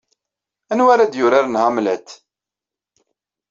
[0.71, 2.07] Anwa ara d-yuraren Hamlet?